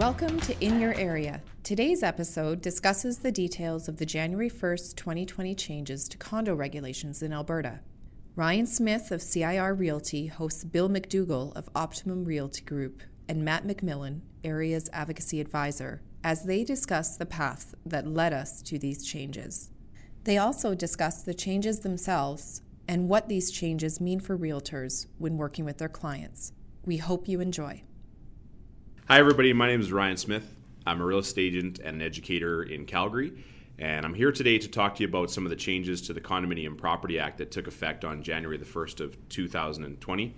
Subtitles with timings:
[0.00, 1.42] Welcome to In Your Area.
[1.62, 7.34] Today's episode discusses the details of the January 1st, 2020 changes to condo regulations in
[7.34, 7.80] Alberta.
[8.34, 14.22] Ryan Smith of CIR Realty hosts Bill MacDougall of Optimum Realty Group and Matt McMillan,
[14.42, 19.70] Area's advocacy advisor, as they discuss the path that led us to these changes.
[20.24, 25.66] They also discuss the changes themselves and what these changes mean for realtors when working
[25.66, 26.54] with their clients.
[26.86, 27.82] We hope you enjoy.
[29.10, 29.52] Hi, everybody.
[29.52, 30.54] My name is Ryan Smith.
[30.86, 33.32] I'm a real estate agent and an educator in Calgary,
[33.76, 36.20] and I'm here today to talk to you about some of the changes to the
[36.20, 40.36] Condominium Property Act that took effect on January the 1st of 2020.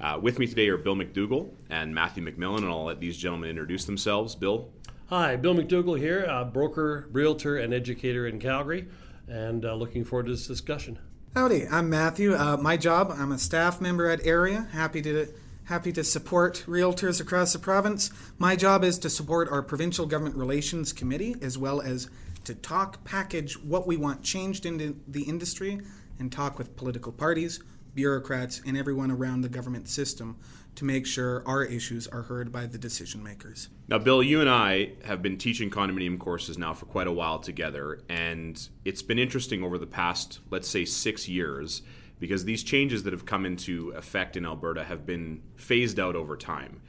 [0.00, 3.50] Uh, with me today are Bill MacDougall and Matthew McMillan, and I'll let these gentlemen
[3.50, 4.34] introduce themselves.
[4.34, 4.70] Bill.
[5.10, 8.88] Hi, Bill MacDougall here, broker, realtor, and educator in Calgary,
[9.28, 10.98] and uh, looking forward to this discussion.
[11.34, 12.34] Howdy, I'm Matthew.
[12.34, 14.68] Uh, my job, I'm a staff member at Area.
[14.72, 15.26] Happy to
[15.66, 18.10] happy to support realtors across the province.
[18.38, 22.08] My job is to support our provincial government relations committee as well as
[22.44, 25.80] to talk package what we want changed in the industry
[26.20, 27.60] and talk with political parties,
[27.94, 30.38] bureaucrats, and everyone around the government system
[30.76, 33.68] to make sure our issues are heard by the decision makers.
[33.88, 37.40] Now, Bill, you and I have been teaching condominium courses now for quite a while
[37.40, 41.82] together, and it's been interesting over the past, let's say, six years
[42.18, 46.36] because these changes that have come into effect in Alberta have been phased out over
[46.36, 46.80] time.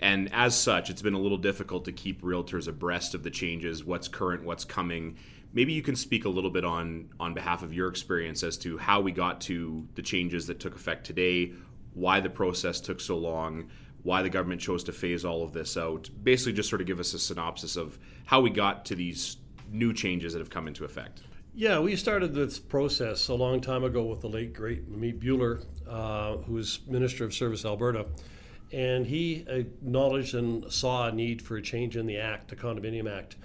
[0.00, 3.84] And as such, it's been a little difficult to keep realtors abreast of the changes,
[3.84, 5.16] what's current, what's coming.
[5.52, 8.78] Maybe you can speak a little bit on on behalf of your experience as to
[8.78, 11.52] how we got to the changes that took effect today,
[11.94, 13.68] why the process took so long,
[14.02, 16.10] why the government chose to phase all of this out.
[16.22, 19.36] Basically, just sort of give us a synopsis of how we got to these
[19.70, 21.22] new changes that have come into effect.
[21.54, 25.62] Yeah, we started this process a long time ago with the late great Manmeet Bhullar,
[25.86, 28.06] uh, who was Minister of Service Alberta,
[28.72, 33.06] and he acknowledged and saw a need for a change in the Act, the Condominium
[33.06, 33.36] Act,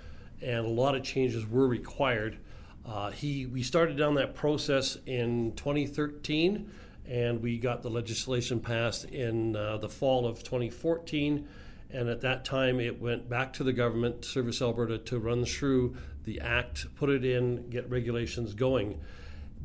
[0.41, 2.38] and a lot of changes were required.
[2.85, 6.72] Uh, he we started down that process in 2013,
[7.09, 11.46] and we got the legislation passed in uh, the fall of 2014.
[11.89, 15.95] And at that time, it went back to the government, Service Alberta, to run through
[16.25, 18.99] the act, put it in, get regulations going.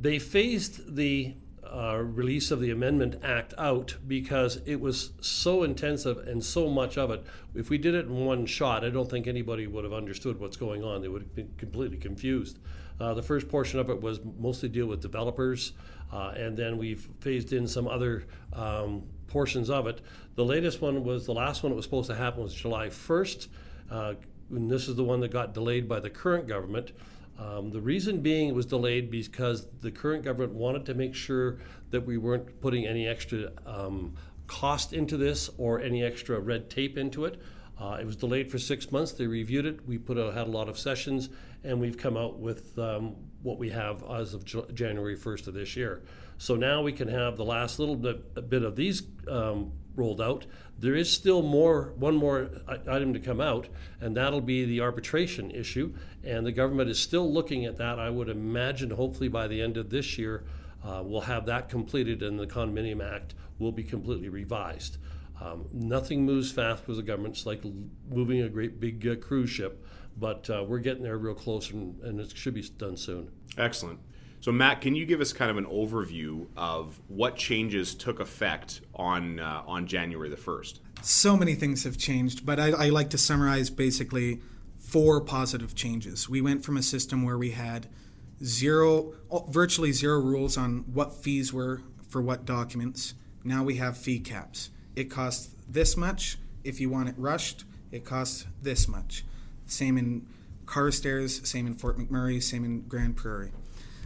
[0.00, 1.34] They phased the
[1.72, 6.98] uh, release of the Amendment Act out because it was so intensive and so much
[6.98, 7.24] of it.
[7.54, 10.56] If we did it in one shot, I don't think anybody would have understood what's
[10.56, 11.02] going on.
[11.02, 12.58] They would have been completely confused.
[13.00, 15.72] Uh, the first portion of it was mostly deal with developers,
[16.12, 20.00] uh, and then we've phased in some other um, portions of it.
[20.34, 23.48] The latest one was the last one that was supposed to happen was July 1st.
[23.90, 24.14] Uh,
[24.50, 26.92] and this is the one that got delayed by the current government.
[27.38, 31.58] Um, the reason being it was delayed because the current government wanted to make sure
[31.90, 34.14] that we weren't putting any extra um,
[34.46, 37.40] cost into this or any extra red tape into it.
[37.80, 39.12] Uh, it was delayed for six months.
[39.12, 39.86] They reviewed it.
[39.88, 41.30] We put a, had a lot of sessions,
[41.64, 45.54] and we've come out with um, what we have as of J- January 1st of
[45.54, 46.02] this year.
[46.42, 50.44] So now we can have the last little bit, bit of these um, rolled out.
[50.76, 53.69] There is still more, one more item to come out,
[54.00, 55.94] and that'll be the arbitration issue.
[56.25, 58.00] And the government is still looking at that.
[58.00, 60.42] I would imagine, hopefully by the end of this year,
[60.84, 64.98] uh, we'll have that completed, and the Condominium Act will be completely revised.
[65.41, 67.36] Um, nothing moves fast with the government.
[67.36, 67.62] It's like
[68.10, 69.86] moving a great big uh, cruise ship,
[70.19, 73.31] but uh, we're getting there real close, and, and it should be done soon.
[73.56, 74.00] Excellent.
[74.42, 78.80] So, Matt, can you give us kind of an overview of what changes took effect
[78.92, 80.80] on uh, on January the first?
[81.00, 84.41] So many things have changed, but I, I like to summarize basically
[84.76, 86.28] four positive changes.
[86.28, 87.86] We went from a system where we had
[88.42, 89.14] zero,
[89.48, 93.14] virtually zero rules on what fees were for what documents.
[93.44, 94.70] Now we have fee caps.
[94.97, 96.36] It costs this much.
[96.64, 99.25] If you want it rushed, it costs this much.
[99.66, 100.26] Same in
[100.66, 103.52] Carstairs, same in Fort McMurray, same in Grande Prairie.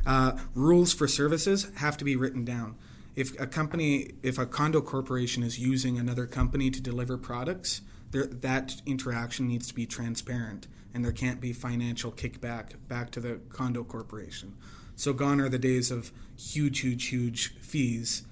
[0.07, 2.77] Uh, rules for services have to be written down.
[3.17, 7.81] If a company, if a condo corporation is using another company to deliver products,
[8.13, 13.21] there, that interaction needs to be transparent, and there can't be financial kickback back to
[13.21, 14.55] the condo corporation.
[14.95, 18.23] So gone are the days of huge, huge, huge fees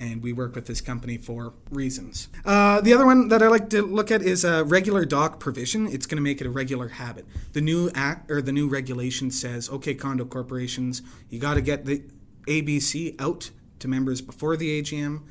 [0.00, 2.28] and we work with this company for reasons.
[2.44, 5.86] Uh, the other one that I like to look at is a regular doc provision.
[5.86, 7.26] It's going to make it a regular habit.
[7.52, 11.84] The new act or the new regulation says, okay, condo corporations, you got to get
[11.84, 12.02] the
[12.48, 15.22] ABC out to members before the AGM,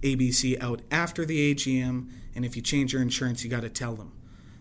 [0.00, 3.94] ABC out after the AGM, and if you change your insurance, you got to tell
[3.94, 4.12] them.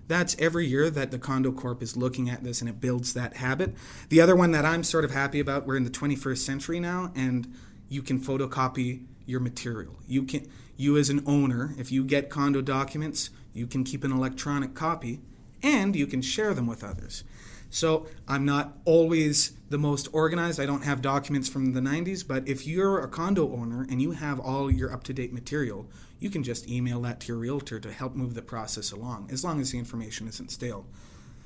[0.07, 3.37] That's every year that the Condo Corp is looking at this and it builds that
[3.37, 3.73] habit.
[4.09, 7.11] The other one that I'm sort of happy about, we're in the 21st century now,
[7.15, 7.51] and
[7.89, 9.95] you can photocopy your material.
[10.07, 14.11] You can you as an owner, if you get condo documents, you can keep an
[14.11, 15.21] electronic copy,
[15.63, 17.23] and you can share them with others.
[17.69, 20.59] So I'm not always the most organized.
[20.59, 24.11] I don't have documents from the 90s, but if you're a condo owner and you
[24.11, 25.87] have all your up to date material,
[26.19, 29.43] you can just email that to your realtor to help move the process along, as
[29.43, 30.85] long as the information isn't stale.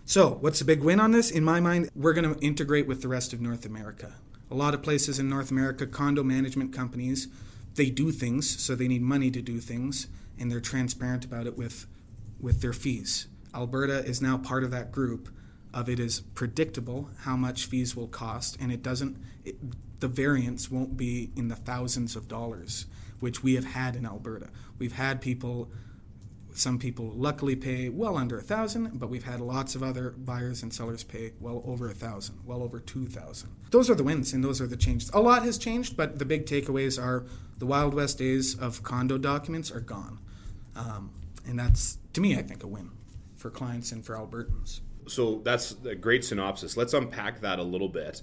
[0.05, 1.29] So, what's the big win on this?
[1.29, 4.13] In my mind, we're going to integrate with the rest of North America.
[4.51, 7.27] A lot of places in North America, condo management companies,
[7.75, 10.07] they do things, so they need money to do things,
[10.37, 11.85] and they're transparent about it with,
[12.39, 13.27] with their fees.
[13.53, 15.29] Alberta is now part of that group
[15.73, 19.17] of it is predictable how much fees will cost, and it doesn't.
[19.45, 19.55] It,
[19.99, 22.85] the variance won't be in the thousands of dollars,
[23.19, 24.49] which we have had in Alberta.
[24.77, 25.69] We've had people,
[26.59, 30.61] some people luckily pay well under a thousand, but we've had lots of other buyers
[30.61, 33.49] and sellers pay well over a thousand, well over two thousand.
[33.71, 35.09] Those are the wins, and those are the changes.
[35.13, 37.25] A lot has changed, but the big takeaways are
[37.57, 40.19] the Wild West days of condo documents are gone,
[40.75, 41.11] um,
[41.47, 42.91] and that's to me, I think, a win
[43.35, 46.77] for clients and for Albertans so that's a great synopsis.
[46.77, 48.21] Let's unpack that a little bit.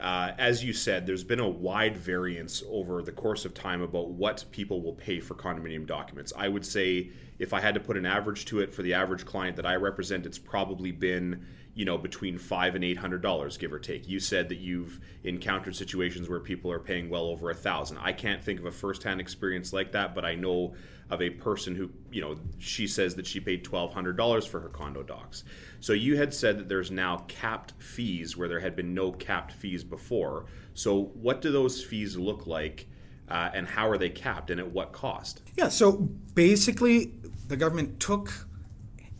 [0.00, 4.08] Uh, as you said, there's been a wide variance over the course of time about
[4.10, 6.32] what people will pay for condominium documents.
[6.36, 9.24] I would say, if I had to put an average to it for the average
[9.24, 13.56] client that I represent, it's probably been you know between five and eight hundred dollars,
[13.56, 14.08] give or take.
[14.08, 17.98] You said that you've encountered situations where people are paying well over a thousand.
[17.98, 20.74] I can't think of a firsthand experience like that, but I know
[21.10, 24.60] of a person who you know she says that she paid twelve hundred dollars for
[24.60, 25.44] her condo docs.
[25.80, 29.52] So you had said that there's now capped fees where there had been no capped
[29.52, 30.46] fees before.
[30.74, 32.88] So what do those fees look like,
[33.28, 35.42] uh, and how are they capped, and at what cost?
[35.56, 35.68] Yeah.
[35.68, 37.12] So basically,
[37.46, 38.46] the government took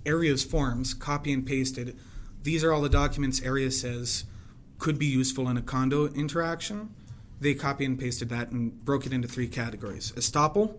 [0.06, 1.96] areas forms, copy and pasted.
[2.42, 4.24] These are all the documents area says
[4.78, 6.94] could be useful in a condo interaction.
[7.40, 10.76] They copy and pasted that and broke it into three categories: estoppel,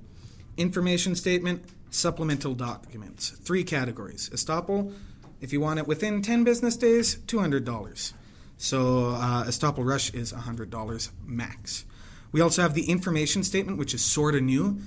[0.57, 3.29] information statement, supplemental documents.
[3.29, 4.93] Three categories: estoppel
[5.41, 8.13] if you want it within 10 business days, $200.
[8.57, 11.83] So uh, Estoppel Rush is $100 max.
[12.31, 14.79] We also have the information statement, which is sort of new.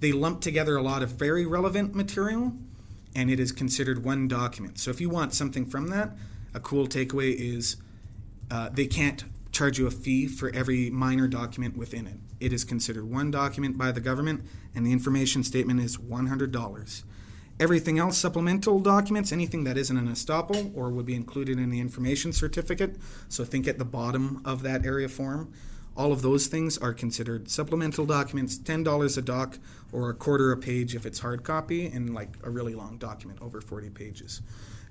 [0.00, 2.52] They lump together a lot of very relevant material,
[3.14, 4.78] and it is considered one document.
[4.78, 6.12] So if you want something from that,
[6.54, 7.76] a cool takeaway is
[8.50, 12.18] uh, they can't charge you a fee for every minor document within it.
[12.40, 14.42] It is considered one document by the government,
[14.74, 17.02] and the information statement is $100.
[17.60, 21.80] Everything else, supplemental documents, anything that isn't an estoppel or would be included in the
[21.80, 22.96] information certificate,
[23.28, 25.52] so think at the bottom of that area form,
[25.96, 29.58] all of those things are considered supplemental documents, $10 a doc
[29.92, 33.40] or a quarter a page if it's hard copy, and like a really long document,
[33.42, 34.40] over 40 pages.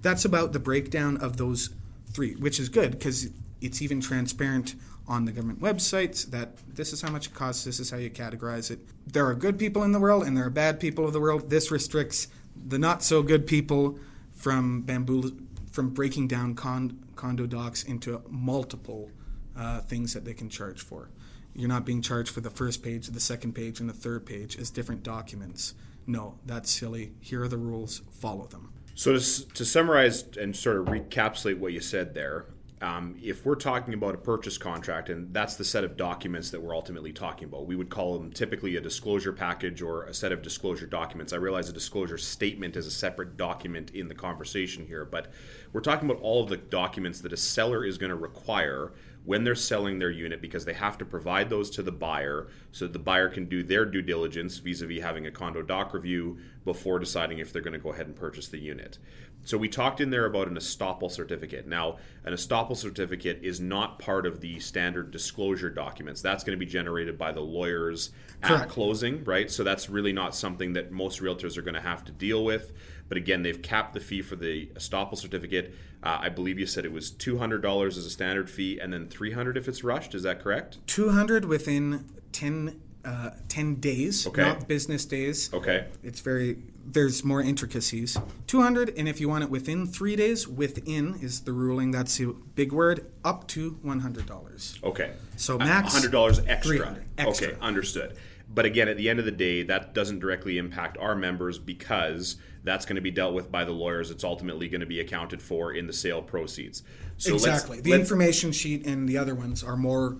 [0.01, 1.71] That's about the breakdown of those
[2.11, 3.29] three, which is good because
[3.61, 4.75] it's even transparent
[5.07, 8.09] on the government websites that this is how much it costs, this is how you
[8.09, 8.79] categorize it.
[9.07, 11.49] There are good people in the world and there are bad people of the world.
[11.49, 13.97] This restricts the not so good people
[14.33, 15.37] from bamboo
[15.71, 19.09] from breaking down con, condo docs into multiple
[19.57, 21.09] uh, things that they can charge for.
[21.53, 24.57] You're not being charged for the first page, the second page, and the third page
[24.57, 25.73] as different documents.
[26.07, 27.13] No, that's silly.
[27.19, 28.01] Here are the rules.
[28.11, 28.71] Follow them.
[28.95, 32.45] So to, to summarize and sort of recapitulate what you said there,
[32.81, 36.61] um, if we're talking about a purchase contract, and that's the set of documents that
[36.61, 40.31] we're ultimately talking about, we would call them typically a disclosure package or a set
[40.31, 41.31] of disclosure documents.
[41.31, 45.27] I realize a disclosure statement is a separate document in the conversation here, but
[45.73, 49.43] we're talking about all of the documents that a seller is going to require when
[49.43, 52.97] they're selling their unit because they have to provide those to the buyer so the
[52.97, 56.97] buyer can do their due diligence vis a vis having a condo doc review before
[56.97, 58.97] deciding if they're going to go ahead and purchase the unit.
[59.43, 61.67] So we talked in there about an estoppel certificate.
[61.67, 66.21] Now, an estoppel certificate is not part of the standard disclosure documents.
[66.21, 68.63] That's going to be generated by the lawyers Correct.
[68.63, 69.49] at closing, right?
[69.49, 72.71] So that's really not something that most realtors are going to have to deal with.
[73.09, 75.73] But again, they've capped the fee for the estoppel certificate.
[76.03, 78.93] Uh, I believe you said it was two hundred dollars as a standard fee, and
[78.93, 80.15] then three hundred if it's rushed.
[80.15, 80.77] Is that correct?
[80.87, 84.43] Two hundred within ten uh, 10 days, okay.
[84.43, 85.51] not business days.
[85.53, 85.87] Okay.
[86.03, 88.17] It's very, there's more intricacies.
[88.47, 91.91] 200, and if you want it within three days, within is the ruling.
[91.91, 94.83] That's the big word, up to $100.
[94.83, 95.13] Okay.
[95.37, 96.97] So uh, max $100 extra.
[97.17, 97.47] extra.
[97.49, 98.15] Okay, understood.
[98.53, 102.35] But again, at the end of the day, that doesn't directly impact our members because
[102.63, 104.11] that's going to be dealt with by the lawyers.
[104.11, 106.83] It's ultimately going to be accounted for in the sale proceeds.
[107.17, 107.79] So exactly.
[107.79, 110.17] the information sheet and the other ones are more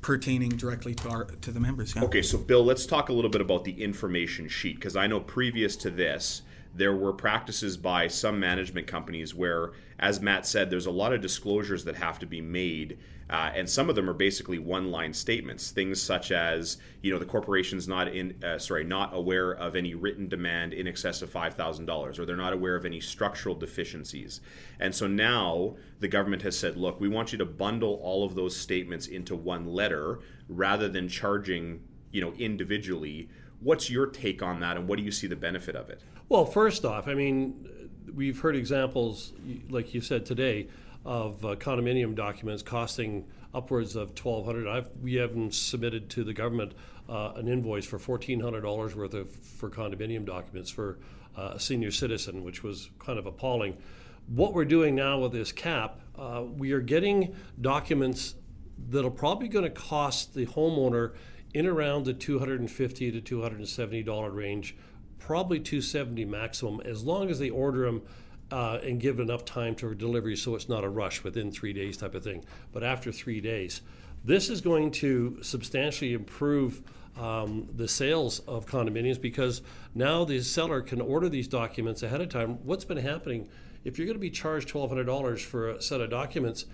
[0.00, 1.94] pertaining directly to our to the members.
[1.94, 2.04] Yeah.
[2.04, 5.20] Okay, so Bill, let's talk a little bit about the information sheet because I know
[5.20, 6.42] previous to this
[6.74, 11.20] there were practices by some management companies where, as Matt said, there's a lot of
[11.20, 12.98] disclosures that have to be made.
[13.28, 15.70] Uh, and some of them are basically one-line statements.
[15.70, 19.94] Things such as, you know, the corporation's not in, uh, sorry, not aware of any
[19.94, 23.54] written demand in excess of five thousand dollars, or they're not aware of any structural
[23.54, 24.40] deficiencies.
[24.80, 28.34] And so now the government has said, look, we want you to bundle all of
[28.34, 33.28] those statements into one letter rather than charging, you know, individually.
[33.60, 36.00] What's your take on that, and what do you see the benefit of it?
[36.30, 39.32] Well, first off, I mean, we've heard examples,
[39.68, 40.68] like you said today,
[41.04, 44.68] of uh, condominium documents costing upwards of twelve hundred.
[44.68, 46.74] I've we haven't submitted to the government
[47.08, 51.00] uh, an invoice for fourteen hundred dollars worth of for condominium documents for
[51.36, 53.76] uh, a senior citizen, which was kind of appalling.
[54.28, 58.36] What we're doing now with this cap, uh, we are getting documents
[58.90, 61.12] that are probably going to cost the homeowner
[61.54, 64.76] in around the two hundred and fifty to two hundred and seventy dollar range
[65.20, 68.02] probably 270 maximum as long as they order them
[68.50, 71.96] uh, and give enough time to delivery so it's not a rush within three days
[71.96, 72.44] type of thing.
[72.72, 73.82] But after three days,
[74.24, 76.82] this is going to substantially improve
[77.18, 79.62] um, the sales of condominiums because
[79.94, 82.64] now the seller can order these documents ahead of time.
[82.64, 83.48] What's been happening?
[83.84, 86.66] If you're going to be charged $1,200 for a set of documents,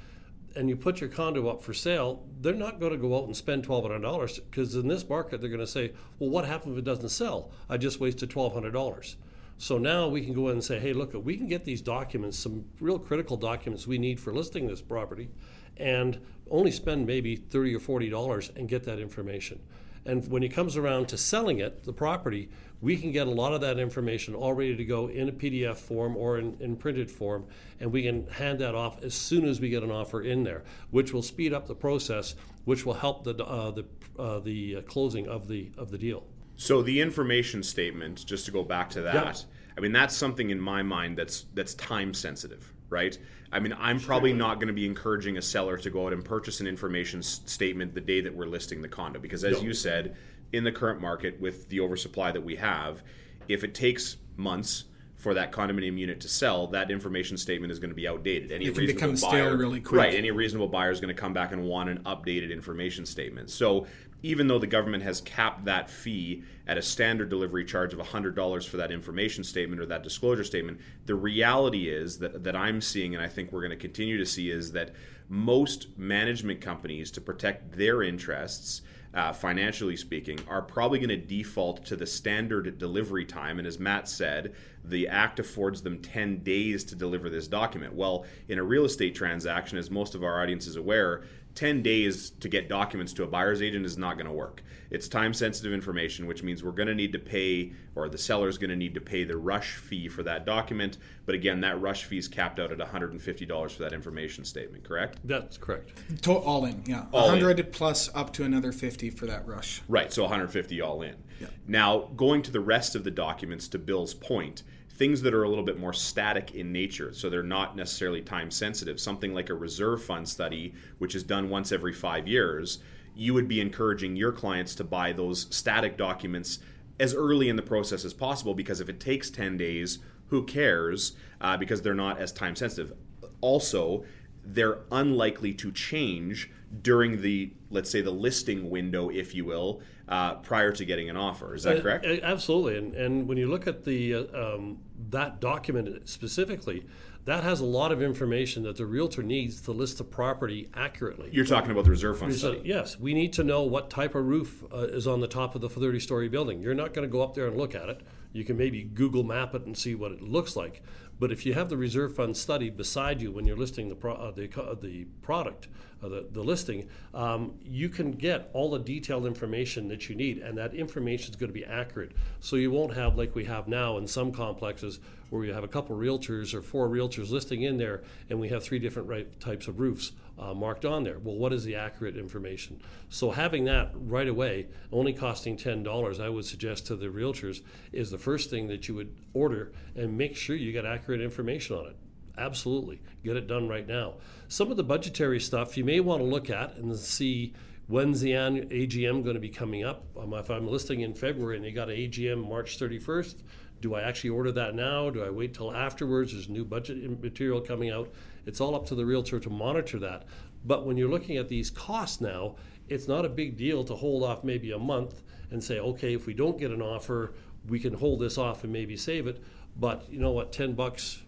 [0.57, 3.37] and you put your condo up for sale, they're not going to go out and
[3.37, 6.73] spend twelve hundred dollars because in this market they're going to say, "Well, what happens
[6.73, 7.51] if it doesn't sell?
[7.69, 9.17] I just wasted twelve hundred dollars."
[9.59, 12.39] So now we can go in and say, "Hey, look, we can get these documents,
[12.39, 15.29] some real critical documents we need for listing this property,
[15.77, 16.21] and
[16.51, 19.61] only spend maybe thirty or forty dollars and get that information."
[20.07, 22.49] And when it comes around to selling it, the property,
[22.81, 25.77] we can get a lot of that information all ready to go in a PDF
[25.77, 27.47] form or in, in, printed form,
[27.81, 30.63] and we can hand that off as soon as we get an offer in there,
[30.91, 32.35] which will speed up the process,
[32.65, 33.85] which will help the uh, the
[34.19, 36.25] uh, the uh, closing of the of the deal.
[36.57, 39.37] So the information statement, just to go back to that, yep.
[39.77, 43.19] I mean that's something in my mind that's that's time sensitive, right?
[43.57, 46.23] I mean, I'm probably not going to be encouraging a seller to go out and
[46.23, 49.73] purchase an information s- statement the day that we're listing the condo because, as you
[49.73, 50.15] said,
[50.53, 53.03] in the current market with the oversupply that we have,
[53.49, 54.85] if it takes months
[55.15, 58.53] for that condominium unit to sell, that information statement is going to be outdated.
[58.53, 59.99] Any it reasonable buyer, really quick.
[59.99, 60.15] Right.
[60.15, 63.49] Any reasonable buyer is going to come back and want an updated information statement.
[63.49, 63.87] So
[64.23, 68.69] even though the government has capped that fee at a standard delivery charge of $100
[68.69, 73.15] for that information statement or that disclosure statement, the reality is that, that I'm seeing,
[73.15, 74.93] and I think we're going to continue to see, is that
[75.29, 78.83] most management companies, to protect their interests,
[79.15, 83.59] uh, financially speaking, are probably going to default to the standard delivery time.
[83.59, 84.55] And as Matt said,
[84.85, 87.95] the Act affords them 10 days to deliver this document.
[87.95, 91.25] Well, in a real estate transaction, as most of our audience is aware,
[91.57, 94.63] 10 days to get documents to a buyer's agent is not going to work.
[94.91, 98.49] It's time sensitive information, which means we're going to need to pay, or the seller
[98.49, 100.99] is going to need to pay the rush fee for that document.
[101.25, 105.19] But again, that rush fee is capped out at $150 for that information statement, correct?
[105.25, 105.91] That's correct.
[106.23, 107.07] To- all in, yeah.
[107.11, 107.67] All 100 in.
[107.73, 109.83] plus up to another 50 for that rush.
[109.89, 111.17] Right, so 150 all in.
[111.41, 111.49] Yeah.
[111.67, 114.63] Now, going to the rest of the documents, to Bill's point,
[114.97, 118.51] things that are a little bit more static in nature, so they're not necessarily time
[118.51, 118.99] sensitive.
[118.99, 122.79] Something like a reserve fund study, which is done once every five years,
[123.15, 126.59] you would be encouraging your clients to buy those static documents
[126.99, 129.99] as early in the process as possible because if it takes 10 days,
[130.29, 131.15] who cares?
[131.41, 132.93] Uh, because they're not as time sensitive.
[133.41, 134.05] Also,
[134.45, 136.51] they're unlikely to change
[136.83, 141.17] during the, let's say, the listing window, if you will, uh, prior to getting an
[141.17, 141.55] offer.
[141.55, 142.07] Is that uh, correct?
[142.23, 142.79] absolutely.
[142.79, 144.79] And, and when you look at the uh, um,
[145.11, 146.87] that document specifically,
[147.27, 151.29] that has a lot of information that the realtor needs to list the property accurately.
[151.33, 152.63] You're talking about the reserve fund study.
[152.65, 155.61] Yes, we need to know what type of roof uh, is on the top of
[155.61, 156.63] the 30-story building.
[156.63, 158.03] You're not going to go up there and look at it.
[158.33, 160.85] You can maybe Google map it and see what it looks like.
[161.19, 164.15] But if you have the reserve fund study beside you when you're listing the pro-
[164.15, 168.79] uh, the, uh, the product, uh, the, the listing, um, you can get all the
[168.79, 172.13] detailed information that you need, and that information is going to be accurate.
[172.41, 175.69] So you won't have like we have now in some complexes where you have a
[175.69, 179.67] couple realtors or four realtors listing in there, and we have three different right types
[179.67, 181.19] of roofs uh, marked on there.
[181.19, 182.81] Well, what is the accurate information?
[183.09, 187.63] So having that right away, only costing ten dollars, I would suggest to the realtors
[187.93, 191.77] is the first thing that you would order, and make sure you get accurate information
[191.77, 191.97] on it.
[192.39, 194.15] Absolutely, get it done right now.
[194.49, 197.55] Some of the budgetary stuff you may want to look at and see
[197.87, 200.05] when's the AGM going to be coming up.
[200.21, 203.37] Um, if I'm listing in February and they got an AGM March 31st,
[203.81, 205.11] do I actually order that now?
[205.11, 206.33] Do I wait till afterwards?
[206.33, 208.13] There's new budget material coming out.
[208.45, 210.25] It's all up to the realtor to monitor that.
[210.65, 212.57] But when you're looking at these costs now,
[212.89, 216.27] it's not a big deal to hold off maybe a month and say, okay, if
[216.27, 217.35] we don't get an offer,
[217.69, 219.43] we can hold this off and maybe save it.
[219.77, 220.53] But you know what?
[220.53, 221.23] Ten bucks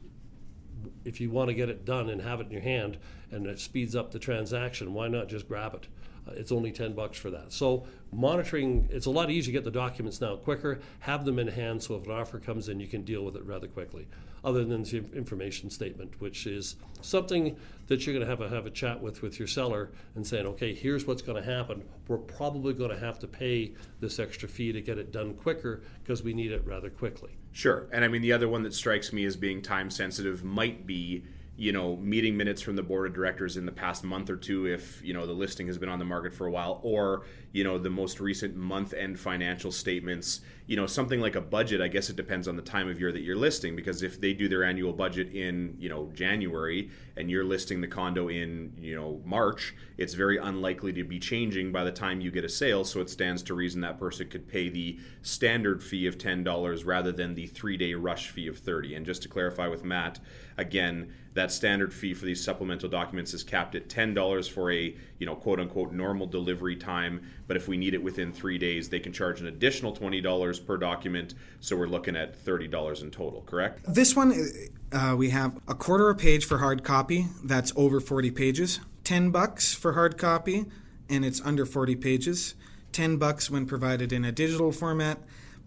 [1.04, 2.98] if you want to get it done and have it in your hand
[3.30, 5.88] and it speeds up the transaction, why not just grab it?
[6.28, 7.52] Uh, it's only 10 bucks for that.
[7.52, 11.48] So monitoring, it's a lot easier to get the documents now quicker, have them in
[11.48, 14.06] hand so if an offer comes in, you can deal with it rather quickly.
[14.44, 17.56] Other than the information statement, which is something
[17.88, 20.46] that you're going to have a, have a chat with with your seller and saying,
[20.46, 21.82] okay, here's what's going to happen.
[22.06, 25.82] We're probably going to have to pay this extra fee to get it done quicker
[26.04, 27.36] because we need it rather quickly.
[27.50, 27.88] Sure.
[27.92, 31.24] And I mean, the other one that strikes me as being time sensitive might be
[31.58, 34.66] you know meeting minutes from the board of directors in the past month or two
[34.66, 37.64] if you know the listing has been on the market for a while or you
[37.64, 40.40] know the most recent month end financial statements.
[40.68, 43.10] You know something like a budget i guess it depends on the time of year
[43.10, 47.30] that you're listing because if they do their annual budget in you know january and
[47.30, 51.84] you're listing the condo in you know march it's very unlikely to be changing by
[51.84, 54.68] the time you get a sale so it stands to reason that person could pay
[54.68, 59.04] the standard fee of $10 rather than the three day rush fee of 30 and
[59.04, 60.18] just to clarify with matt
[60.56, 65.26] again that standard fee for these supplemental documents is capped at $10 for a you
[65.26, 67.22] know quote unquote normal delivery time.
[67.46, 70.76] But if we need it within three days they can charge an additional $20 per
[70.76, 71.34] document.
[71.60, 73.82] So we're looking at $30 in total correct?
[73.86, 74.34] This one
[74.90, 77.26] uh, we have a quarter of a page for hard copy.
[77.44, 80.66] That's over 40 pages 10 bucks for hard copy
[81.08, 82.54] and it's under 40 pages
[82.92, 85.18] 10 bucks when provided in a digital format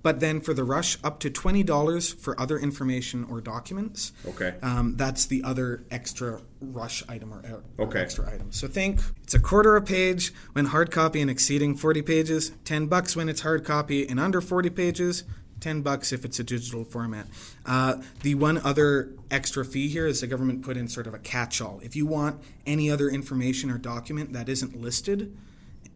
[0.03, 4.13] but then for the rush, up to twenty dollars for other information or documents.
[4.27, 4.55] Okay.
[4.61, 7.99] Um, that's the other extra rush item or, or okay.
[7.99, 8.51] extra item.
[8.51, 12.51] So think it's a quarter a page when hard copy and exceeding forty pages.
[12.65, 15.23] Ten bucks when it's hard copy and under forty pages.
[15.61, 17.27] 10 bucks if it's a digital format.
[17.65, 21.19] Uh, the one other extra fee here is the government put in sort of a
[21.19, 21.79] catch all.
[21.83, 25.37] If you want any other information or document that isn't listed,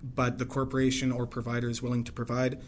[0.02, 2.62] but the corporation or provider is willing to provide,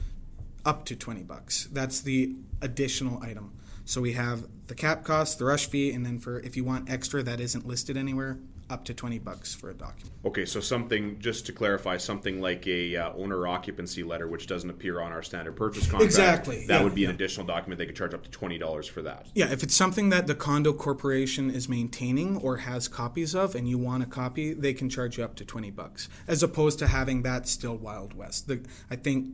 [0.66, 1.70] up to 20 bucks.
[1.72, 3.54] That's the additional item.
[3.86, 6.89] So we have the cap cost, the rush fee, and then for if you want
[6.89, 8.38] extra that isn't listed anywhere,
[8.69, 10.12] up to 20 bucks for a document.
[10.25, 14.69] Okay, so something just to clarify, something like a uh, owner occupancy letter, which doesn't
[14.69, 16.03] appear on our standard purchase contract.
[16.03, 16.65] Exactly.
[16.67, 17.09] That yeah, would be yeah.
[17.09, 17.79] an additional document.
[17.79, 19.27] They could charge up to twenty dollars for that.
[19.33, 23.68] Yeah, if it's something that the condo corporation is maintaining or has copies of, and
[23.68, 26.87] you want a copy, they can charge you up to 20 bucks, as opposed to
[26.87, 28.48] having that still Wild West.
[28.48, 29.29] The, I think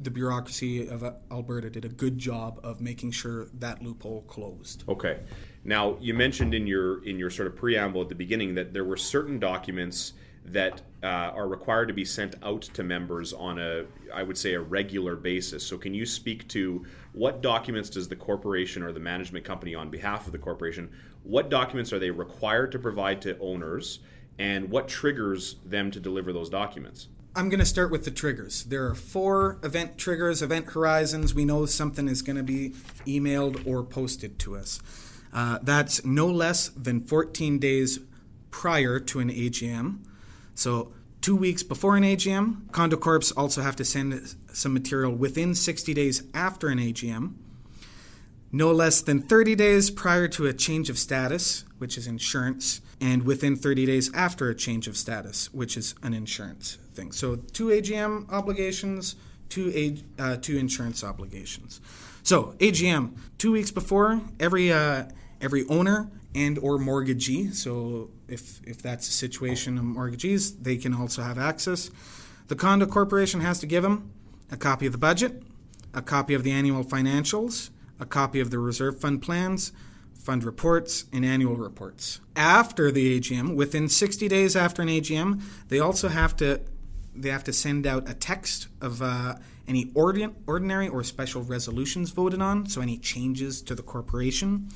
[0.00, 4.84] the bureaucracy of Alberta did a good job of making sure that loophole closed.
[4.88, 5.20] Okay.
[5.66, 8.84] Now, you mentioned in your in your sort of preamble at the beginning that there
[8.84, 10.12] were certain documents
[10.44, 14.54] that uh, are required to be sent out to members on a, I would say,
[14.54, 15.66] a regular basis.
[15.66, 19.90] So, can you speak to what documents does the corporation or the management company, on
[19.90, 20.88] behalf of the corporation,
[21.24, 23.98] what documents are they required to provide to owners,
[24.38, 27.08] and what triggers them to deliver those documents?
[27.34, 28.62] I'm going to start with the triggers.
[28.62, 31.34] There are four event triggers, event horizons.
[31.34, 32.70] We know something is going to be
[33.04, 34.80] emailed or posted to us.
[35.32, 37.98] Uh, that's no less than 14 days
[38.50, 39.98] prior to an AGM.
[40.54, 42.70] So, two weeks before an AGM.
[42.72, 47.34] Condo Corps also have to send some material within 60 days after an AGM.
[48.52, 53.24] No less than 30 days prior to a change of status, which is insurance, and
[53.24, 57.12] within 30 days after a change of status, which is an insurance thing.
[57.12, 59.16] So two AGM obligations,
[59.48, 61.80] two a, uh, two insurance obligations.
[62.26, 65.04] So AGM two weeks before every uh,
[65.40, 67.52] every owner and or mortgagee.
[67.52, 71.88] So if if that's a situation of mortgagees, they can also have access.
[72.48, 74.10] The condo corporation has to give them
[74.50, 75.40] a copy of the budget,
[75.94, 79.70] a copy of the annual financials, a copy of the reserve fund plans,
[80.12, 82.18] fund reports, and annual reports.
[82.34, 86.60] After the AGM, within 60 days after an AGM, they also have to
[87.14, 89.36] they have to send out a text of uh,
[89.68, 94.68] any ordinary or special resolutions voted on, so any changes to the corporation,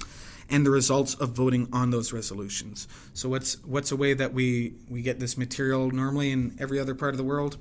[0.48, 2.88] and the results of voting on those resolutions.
[3.14, 6.94] So what's what's a way that we we get this material normally in every other
[6.94, 7.56] part of the world?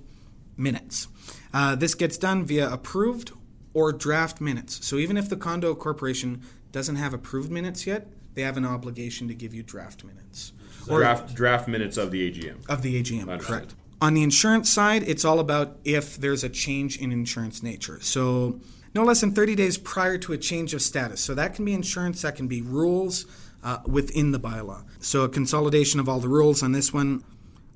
[0.57, 1.07] Minutes.
[1.53, 3.31] Uh, this gets done via approved
[3.73, 4.85] or draft minutes.
[4.85, 9.27] So even if the condo corporation doesn't have approved minutes yet, they have an obligation
[9.27, 10.51] to give you draft minutes.
[10.89, 12.67] Or draft draft minutes of the AGM.
[12.67, 13.75] Of the AGM, correct.
[14.01, 17.99] On the insurance side, it's all about if there's a change in insurance nature.
[18.01, 18.61] So,
[18.95, 21.21] no less than 30 days prior to a change of status.
[21.21, 23.25] So, that can be insurance, that can be rules
[23.61, 24.85] uh, within the bylaw.
[24.99, 27.23] So, a consolidation of all the rules on this one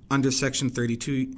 [0.09, 1.35] under Section 32.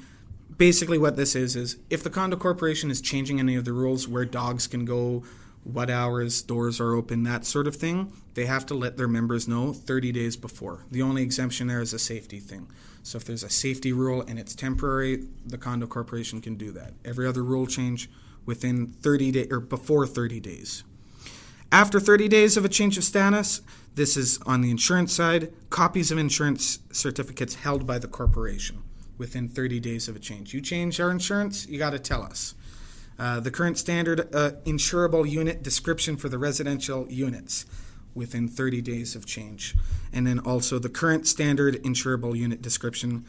[0.58, 4.08] Basically, what this is is if the condo corporation is changing any of the rules
[4.08, 5.24] where dogs can go,
[5.65, 9.47] what hours doors are open, that sort of thing, they have to let their members
[9.47, 10.86] know 30 days before.
[10.91, 12.67] The only exemption there is a safety thing.
[13.01, 16.93] So if there's a safety rule and it's temporary, the condo corporation can do that.
[17.04, 18.10] Every other rule change
[18.45, 20.84] within 30 days or before 30 days.
[21.71, 23.62] After 30 days of a change of status,
[23.95, 28.84] this is on the insurance side, copies of insurance certificates held by the corporation
[29.17, 30.54] within 30 days of a change.
[30.54, 32.54] You change our insurance, you got to tell us.
[33.17, 37.65] Uh, the current standard uh, insurable unit description for the residential units
[38.13, 39.75] within 30 days of change.
[40.12, 43.25] And then also the current standard insurable unit description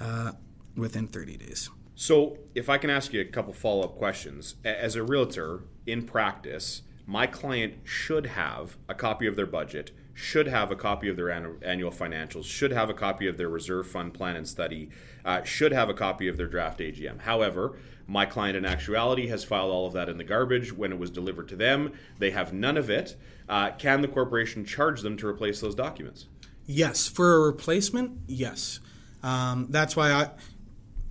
[0.00, 0.32] uh,
[0.76, 1.70] within 30 days.
[1.94, 6.02] So, if I can ask you a couple follow up questions, as a realtor in
[6.02, 11.16] practice, my client should have a copy of their budget, should have a copy of
[11.16, 14.88] their annual financials, should have a copy of their reserve fund plan and study,
[15.24, 17.20] uh, should have a copy of their draft AGM.
[17.20, 17.76] However,
[18.12, 21.10] my client in actuality has filed all of that in the garbage when it was
[21.10, 21.92] delivered to them.
[22.18, 23.16] They have none of it.
[23.48, 26.26] Uh, can the corporation charge them to replace those documents?
[26.66, 27.08] Yes.
[27.08, 28.80] For a replacement, yes.
[29.22, 30.22] Um, that's why I,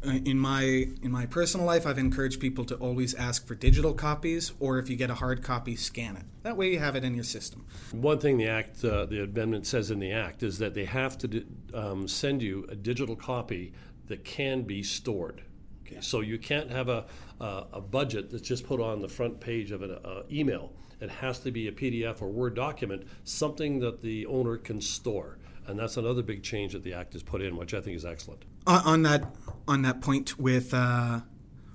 [0.06, 0.62] uh, in my
[1.02, 4.88] in my personal life, I've encouraged people to always ask for digital copies, or if
[4.88, 6.26] you get a hard copy, scan it.
[6.44, 7.66] That way, you have it in your system.
[7.92, 11.18] One thing the act, uh, the amendment says in the act, is that they have
[11.20, 13.74] to um, send you a digital copy
[14.08, 15.44] that can be stored.
[15.92, 17.06] Okay, so you can't have a,
[17.40, 20.72] a, budget that's just put on the front page of an uh, email.
[21.02, 25.38] It has to be a PDF or Word document, something that the owner can store.
[25.68, 28.06] And that's another big change that the act has put in, which I think is
[28.06, 28.44] excellent.
[28.66, 29.36] Uh, on that
[29.68, 31.22] on that point, with uh,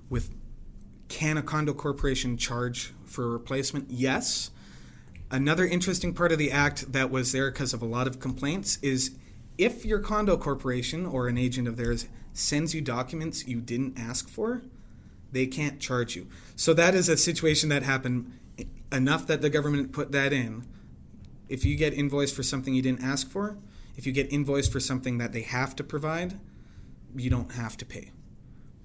[0.09, 0.33] with
[1.09, 3.89] can a condo corporation charge for replacement?
[3.89, 4.51] Yes.
[5.29, 8.77] Another interesting part of the act that was there because of a lot of complaints
[8.81, 9.17] is
[9.57, 14.29] if your condo corporation or an agent of theirs sends you documents you didn't ask
[14.29, 14.61] for,
[15.31, 16.27] they can't charge you.
[16.55, 18.31] So that is a situation that happened
[18.91, 20.65] enough that the government put that in.
[21.49, 23.57] If you get invoiced for something you didn't ask for,
[23.95, 26.39] if you get invoiced for something that they have to provide,
[27.15, 28.11] you don't have to pay.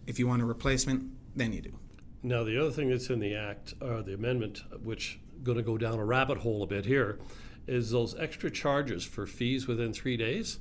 [0.06, 1.78] If you want a replacement, then you do.
[2.22, 5.76] Now, the other thing that's in the act, or the amendment, which going to go
[5.76, 7.18] down a rabbit hole a bit here,
[7.66, 10.58] is those extra charges for fees within three days.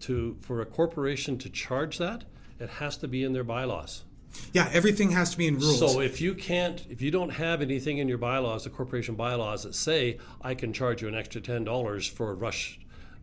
[0.00, 2.24] To for a corporation to charge that,
[2.60, 4.04] it has to be in their bylaws.
[4.52, 5.78] Yeah, everything has to be in rules.
[5.78, 9.62] So if you can't, if you don't have anything in your bylaws, the corporation bylaws
[9.64, 12.78] that say I can charge you an extra ten dollars for a rush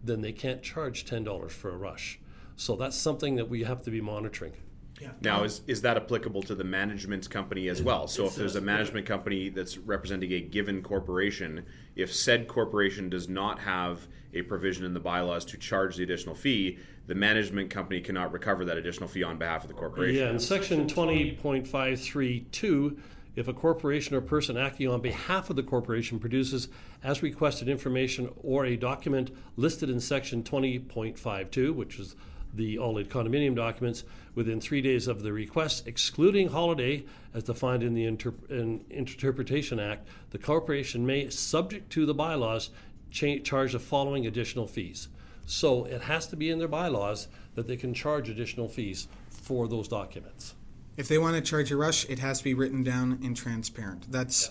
[0.05, 2.19] then they can't charge $10 for a rush.
[2.55, 4.53] So that's something that we have to be monitoring.
[5.01, 5.10] Yeah.
[5.21, 8.08] Now, is, is that applicable to the management company as well?
[8.08, 13.27] So, if there's a management company that's representing a given corporation, if said corporation does
[13.27, 16.77] not have a provision in the bylaws to charge the additional fee,
[17.08, 20.15] the management company cannot recover that additional fee on behalf of the corporation.
[20.15, 22.97] Yeah, in section 20.532,
[23.36, 26.69] if a corporation or person acting on behalf of the corporation produces
[27.03, 32.15] as requested information or a document listed in section 20.52, which is
[32.55, 37.83] the all aid condominium documents, within three days of the request, excluding holiday as defined
[37.83, 42.69] in the Inter- in Interpretation Act, the corporation may, subject to the bylaws,
[43.11, 45.07] cha- charge the following additional fees.
[45.45, 49.67] So it has to be in their bylaws that they can charge additional fees for
[49.67, 50.55] those documents.
[50.97, 54.11] If they want to charge a rush, it has to be written down and transparent.
[54.11, 54.49] That's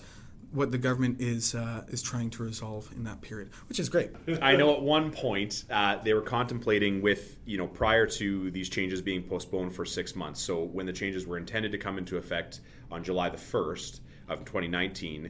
[0.55, 4.11] what the government is uh, is trying to resolve in that period, which is great.
[4.41, 8.69] I know at one point uh, they were contemplating with you know prior to these
[8.69, 10.41] changes being postponed for six months.
[10.41, 14.39] So when the changes were intended to come into effect on July the first of
[14.39, 15.29] 2019,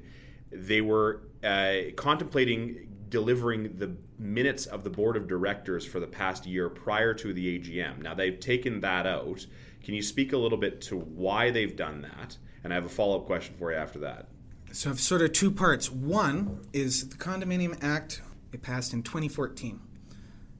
[0.51, 6.45] they were uh, contemplating delivering the minutes of the board of directors for the past
[6.45, 8.01] year prior to the AGM.
[8.01, 9.45] Now they've taken that out
[9.85, 12.37] can you speak a little bit to why they've done that?
[12.63, 14.29] And I have a follow up question for you after that.
[14.75, 15.89] So, I have sort of two parts.
[15.89, 19.79] One is the Condominium Act, it passed in 2014.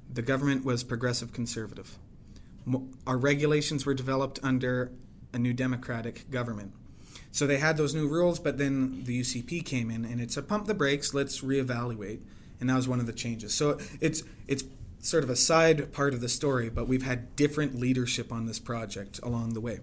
[0.10, 1.98] The government was progressive conservative.
[3.06, 4.94] Our regulations were developed under
[5.34, 6.72] a new democratic government.
[7.34, 10.42] So they had those new rules, but then the UCP came in and it's a
[10.42, 12.22] pump the brakes, let's reevaluate.
[12.62, 13.54] And that was one of the changes.
[13.54, 14.64] So it's it's
[15.00, 18.60] sort of a side part of the story, but we've had different leadership on this
[18.60, 19.80] project along the way.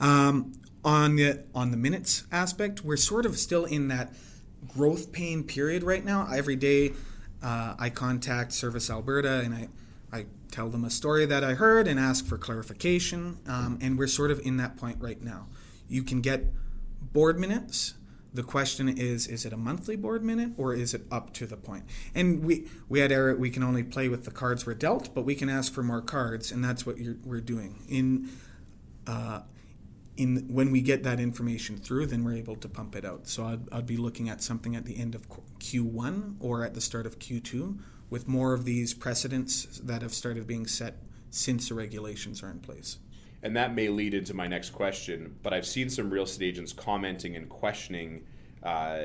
[0.00, 0.52] Um,
[0.84, 4.12] on the on the minutes aspect, we're sort of still in that
[4.68, 6.28] growth pain period right now.
[6.32, 6.92] Every day,
[7.42, 9.68] uh, I contact Service Alberta and I
[10.12, 13.38] I tell them a story that I heard and ask for clarification.
[13.46, 15.46] Um, and we're sort of in that point right now.
[15.88, 16.52] You can get
[17.12, 17.94] board minutes
[18.34, 21.56] the question is is it a monthly board minute or is it up to the
[21.56, 21.84] point?
[22.14, 25.24] and we we had Eric we can only play with the cards we're dealt but
[25.24, 28.28] we can ask for more cards and that's what we're doing in
[29.06, 29.40] uh,
[30.16, 33.44] in when we get that information through then we're able to pump it out so
[33.44, 37.06] I'd, I'd be looking at something at the end of q1 or at the start
[37.06, 37.78] of q2
[38.10, 40.98] with more of these precedents that have started being set
[41.30, 42.98] since the regulations are in place
[43.44, 45.36] and that may lead into my next question.
[45.42, 48.24] But I've seen some real estate agents commenting and questioning
[48.62, 49.00] uh,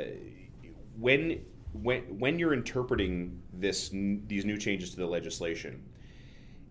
[0.98, 1.42] when
[1.74, 5.84] when when you're interpreting this these new changes to the legislation,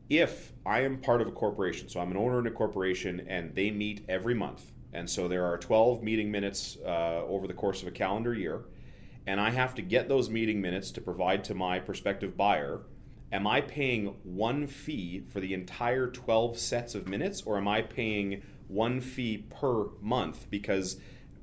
[0.09, 3.55] if I am part of a corporation, so I'm an owner in a corporation, and
[3.55, 7.83] they meet every month, and so there are 12 meeting minutes uh, over the course
[7.83, 8.65] of a calendar year,
[9.27, 12.81] and I have to get those meeting minutes to provide to my prospective buyer.
[13.31, 17.83] Am I paying one fee for the entire 12 sets of minutes, or am I
[17.83, 20.47] paying one fee per month?
[20.49, 20.99] Because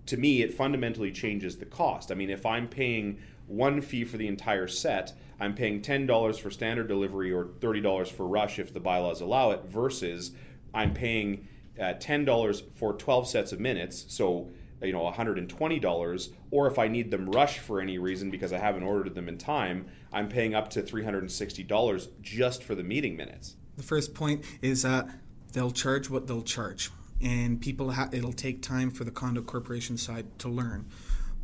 [0.07, 2.11] to me, it fundamentally changes the cost.
[2.11, 6.49] I mean, if I'm paying one fee for the entire set, I'm paying $10 for
[6.49, 10.31] standard delivery or $30 for rush if the bylaws allow it, versus
[10.73, 11.47] I'm paying
[11.79, 14.49] uh, $10 for 12 sets of minutes, so
[14.81, 18.83] you know $120 or if I need them rush for any reason because I haven't
[18.83, 23.55] ordered them in time, I'm paying up to $360 just for the meeting minutes.
[23.77, 25.09] The first point is uh,
[25.53, 29.97] they'll charge what they'll charge and people ha- it'll take time for the condo corporation
[29.97, 30.85] side to learn.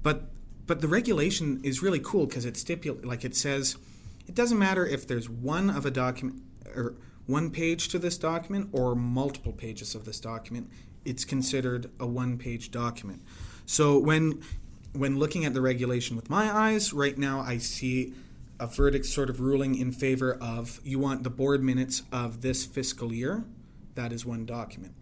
[0.03, 0.29] But
[0.71, 3.75] but the regulation is really cool because it stipulates like it says
[4.25, 6.41] it doesn't matter if there's one of a document
[6.73, 10.69] or one page to this document or multiple pages of this document
[11.03, 13.21] it's considered a one page document.
[13.65, 14.41] So when
[14.93, 18.13] when looking at the regulation with my eyes right now i see
[18.57, 22.65] a verdict sort of ruling in favor of you want the board minutes of this
[22.65, 23.43] fiscal year?
[23.95, 24.95] That is one document.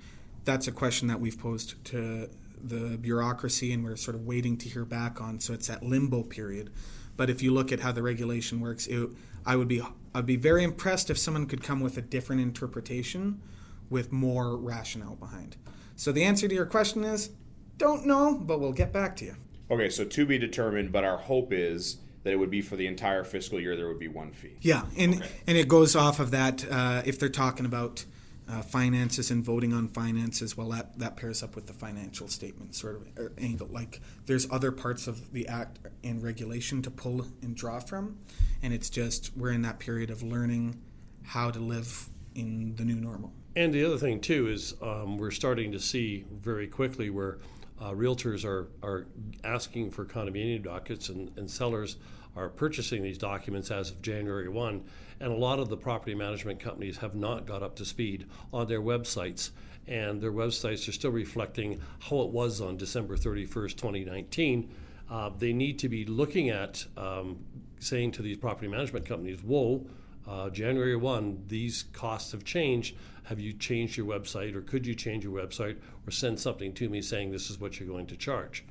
[0.46, 2.28] That's a question that we've posed to
[2.62, 5.40] the bureaucracy and we're sort of waiting to hear back on.
[5.40, 6.72] So it's that limbo period.
[7.18, 9.10] But if you look at how the regulation works, it,
[9.46, 9.82] I would be
[10.14, 13.42] I'd be very impressed if someone could come with a different interpretation
[13.90, 15.58] with more rationale behind.
[15.96, 17.32] So the answer to your question is
[17.78, 19.36] don't know, but we'll get back to you.
[19.72, 22.88] Okay, so to be determined, but our hope is that it would be for the
[22.88, 24.58] entire fiscal year there would be one fee.
[24.62, 25.30] Yeah, and okay.
[25.48, 28.06] and it goes off of that uh, if they're talking about
[28.50, 32.74] uh, finances and voting on finances, well, that, that pairs up with the financial statement
[32.76, 33.68] sort of er, angle.
[33.68, 38.18] Like there's other parts of the act and regulation to pull and draw from,
[38.64, 40.82] and it's just we're in that period of learning
[41.24, 43.34] how to live in the new normal.
[43.56, 47.38] And the other thing too is um, we're starting to see very quickly where
[47.82, 49.06] uh, realtors are are
[49.44, 51.98] asking for condominium dockets and, and sellers
[52.36, 54.84] are purchasing these documents as of January 1
[55.20, 58.68] and a lot of the property management companies have not got up to speed on
[58.68, 59.52] their websites.
[59.88, 64.72] And their websites are still reflecting how it was on December 31st, 2019.
[65.10, 67.40] Uh, they need to be looking at um,
[67.80, 69.86] saying to these property management companies, whoa,
[70.30, 72.96] uh, January 1, these costs have changed.
[73.24, 76.88] Have you changed your website, or could you change your website, or send something to
[76.88, 78.64] me saying this is what you're going to charge?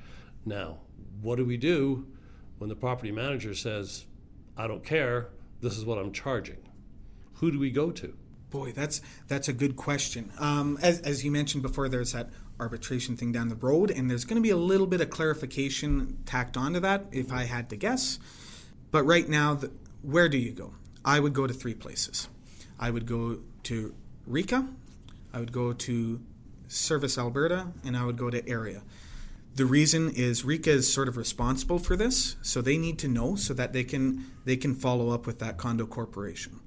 [0.47, 0.79] Now,
[1.21, 2.07] what do we do
[2.59, 4.07] when the property manager says,
[4.57, 6.59] I don't care, this is what I'm charging.
[7.35, 8.17] Who do we go to?
[8.51, 10.33] Boy, that's that's a good question.
[10.39, 14.25] Um, as, as you mentioned before, there's that arbitration thing down the road, and there's
[14.25, 17.77] going to be a little bit of clarification tacked onto that, if I had to
[17.77, 18.19] guess.
[18.91, 19.71] But right now, the,
[20.03, 20.75] where do you go?
[21.05, 22.29] I would go to three places.
[22.79, 23.95] I would go to
[24.29, 24.69] RECA,
[25.33, 26.21] I would go to
[26.69, 28.83] Service Alberta, and I would go to Area.
[29.55, 33.35] The reason is RECA is sort of responsible for this, so they need to know
[33.35, 36.61] so that they can they can follow up with that condo corporation.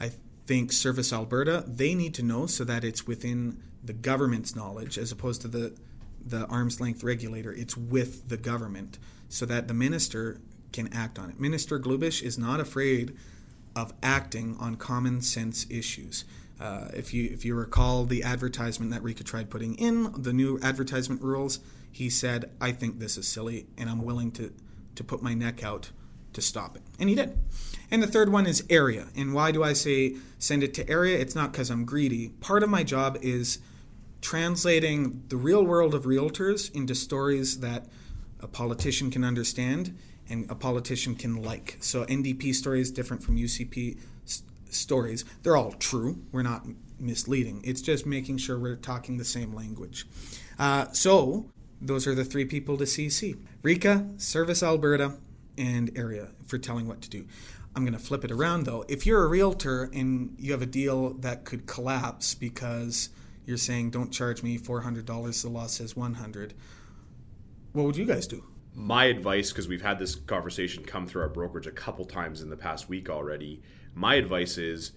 [0.00, 0.10] I
[0.46, 5.12] think Service Alberta they need to know so that it's within the government's knowledge as
[5.12, 5.76] opposed to the
[6.24, 7.52] the arm's length regulator.
[7.52, 8.98] It's with the government
[9.28, 10.40] so that the minister
[10.72, 11.38] can act on it.
[11.38, 13.16] Minister Glubish is not afraid
[13.76, 16.24] of acting on common sense issues.
[16.58, 20.58] Uh, if you if you recall the advertisement that RECA tried putting in the new
[20.62, 21.60] advertisement rules,
[21.96, 24.52] he said, I think this is silly and I'm willing to,
[24.96, 25.90] to put my neck out
[26.34, 26.82] to stop it.
[26.98, 27.38] And he did.
[27.90, 29.06] And the third one is area.
[29.16, 31.18] And why do I say send it to area?
[31.18, 32.28] It's not because I'm greedy.
[32.28, 33.60] Part of my job is
[34.20, 37.86] translating the real world of realtors into stories that
[38.40, 39.96] a politician can understand
[40.28, 41.76] and a politician can like.
[41.80, 43.98] So NDP stories different from UCP
[44.70, 45.24] stories.
[45.42, 46.18] They're all true.
[46.32, 46.66] We're not
[46.98, 47.62] misleading.
[47.64, 50.06] It's just making sure we're talking the same language.
[50.58, 55.14] Uh, so those are the three people to CC RECA, Service Alberta,
[55.58, 57.26] and Area for telling what to do.
[57.74, 58.84] I'm going to flip it around though.
[58.88, 63.10] If you're a realtor and you have a deal that could collapse because
[63.44, 66.54] you're saying don't charge me $400, the law says 100,
[67.72, 68.44] what would you guys do?
[68.78, 72.50] My advice, because we've had this conversation come through our brokerage a couple times in
[72.50, 73.62] the past week already,
[73.94, 74.92] my advice is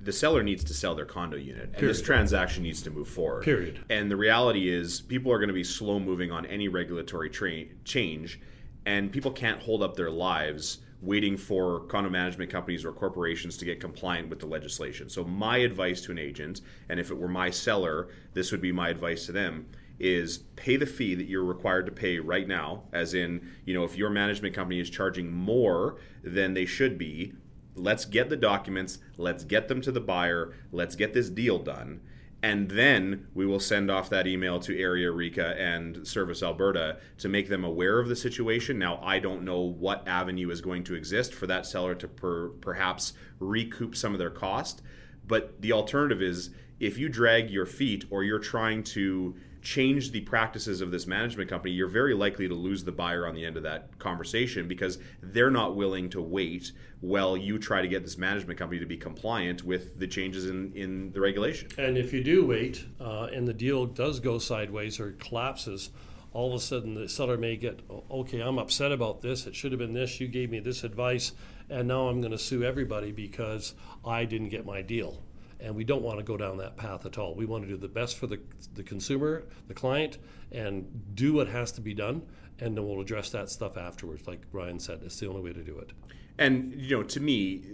[0.00, 3.42] the seller needs to sell their condo unit and this transaction needs to move forward.
[3.42, 3.84] Period.
[3.90, 7.64] And the reality is people are going to be slow moving on any regulatory tra-
[7.84, 8.40] change
[8.86, 13.64] and people can't hold up their lives waiting for condo management companies or corporations to
[13.64, 15.08] get compliant with the legislation.
[15.08, 18.70] So my advice to an agent and if it were my seller, this would be
[18.70, 19.66] my advice to them
[19.98, 23.84] is pay the fee that you're required to pay right now, as in, you know,
[23.84, 27.32] if your management company is charging more than they should be,
[27.74, 32.00] let's get the documents, let's get them to the buyer, let's get this deal done.
[32.40, 37.28] And then we will send off that email to Area RECA and Service Alberta to
[37.28, 38.78] make them aware of the situation.
[38.78, 42.50] Now, I don't know what avenue is going to exist for that seller to per,
[42.50, 44.82] perhaps recoup some of their cost.
[45.26, 50.20] But the alternative is if you drag your feet or you're trying to change the
[50.22, 53.56] practices of this management company, you're very likely to lose the buyer on the end
[53.56, 58.18] of that conversation because they're not willing to wait while you try to get this
[58.18, 61.68] management company to be compliant with the changes in, in the regulation.
[61.78, 65.90] And if you do wait uh, and the deal does go sideways or collapses,
[66.32, 69.46] all of a sudden the seller may get, okay, I'm upset about this.
[69.46, 70.20] It should have been this.
[70.20, 71.32] You gave me this advice,
[71.70, 75.22] and now I'm going to sue everybody because I didn't get my deal
[75.60, 77.34] and we don't want to go down that path at all.
[77.34, 78.38] We want to do the best for the,
[78.74, 80.18] the consumer, the client,
[80.52, 82.22] and do what has to be done,
[82.60, 84.26] and then we'll address that stuff afterwards.
[84.26, 85.92] Like Ryan said, it's the only way to do it.
[86.38, 87.64] And you know, to me,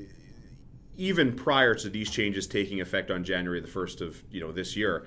[0.97, 4.77] even prior to these changes taking effect on January the first of you know this
[4.77, 5.07] year,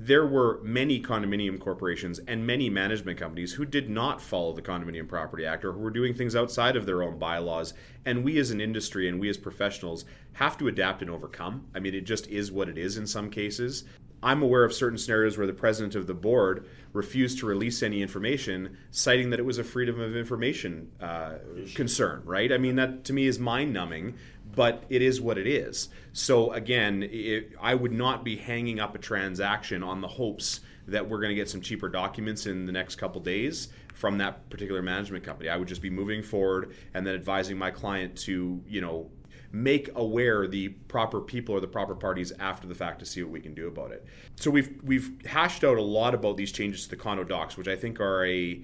[0.00, 5.08] there were many condominium corporations and many management companies who did not follow the Condominium
[5.08, 7.74] Property Act or who were doing things outside of their own bylaws.
[8.04, 11.66] And we as an industry and we as professionals have to adapt and overcome.
[11.74, 13.82] I mean, it just is what it is in some cases.
[14.22, 18.02] I'm aware of certain scenarios where the president of the board refused to release any
[18.02, 21.34] information, citing that it was a freedom of information uh,
[21.74, 22.50] concern, right?
[22.52, 24.14] I mean, that to me is mind numbing
[24.58, 25.88] but it is what it is.
[26.12, 31.08] So again, it, I would not be hanging up a transaction on the hopes that
[31.08, 34.82] we're going to get some cheaper documents in the next couple days from that particular
[34.82, 35.48] management company.
[35.48, 39.10] I would just be moving forward and then advising my client to, you know,
[39.50, 43.32] make aware the proper people or the proper parties after the fact to see what
[43.32, 44.04] we can do about it.
[44.36, 47.68] So we've we've hashed out a lot about these changes to the condo docs, which
[47.68, 48.60] I think are a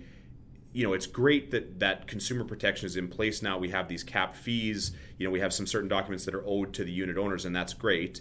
[0.74, 3.56] you know, it's great that that consumer protection is in place now.
[3.56, 4.90] We have these cap fees.
[5.18, 7.54] You know, we have some certain documents that are owed to the unit owners, and
[7.54, 8.20] that's great.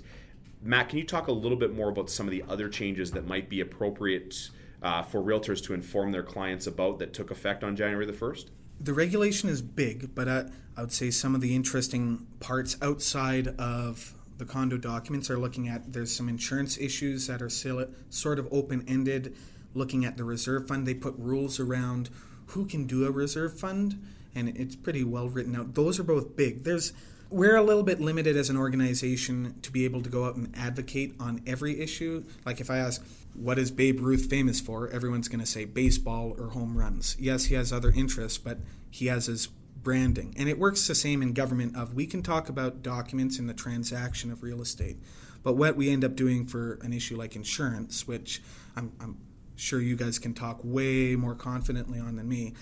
[0.62, 3.26] Matt, can you talk a little bit more about some of the other changes that
[3.26, 4.52] might be appropriate
[4.84, 8.50] uh, for realtors to inform their clients about that took effect on January the 1st?
[8.84, 10.44] The regulation is big, but uh,
[10.76, 15.70] I would say some of the interesting parts outside of the condo documents are looking
[15.70, 19.38] at there's some insurance issues that are still sort of open ended.
[19.74, 22.10] Looking at the reserve fund, they put rules around
[22.48, 25.76] who can do a reserve fund, and it's pretty well written out.
[25.76, 26.66] Those are both big.
[26.66, 26.92] There's
[27.30, 30.54] we're a little bit limited as an organization to be able to go out and
[30.58, 32.26] advocate on every issue.
[32.46, 33.02] Like if I ask,
[33.34, 34.90] what is Babe Ruth famous for?
[34.90, 37.16] Everyone's going to say baseball or home runs.
[37.20, 40.34] Yes, he has other interests, but he has his branding.
[40.38, 43.54] And it works the same in government of we can talk about documents in the
[43.54, 44.98] transaction of real estate.
[45.44, 48.42] But what we end up doing for an issue like insurance, which
[48.76, 49.18] I'm, I'm
[49.56, 52.54] sure you guys can talk way more confidently on than me.